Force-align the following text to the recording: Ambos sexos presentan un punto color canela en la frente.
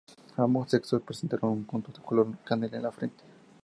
Ambos 0.37 0.71
sexos 0.71 1.03
presentan 1.03 1.41
un 1.43 1.63
punto 1.63 1.91
color 2.01 2.35
canela 2.43 2.75
en 2.77 2.81
la 2.85 2.91
frente. 2.91 3.23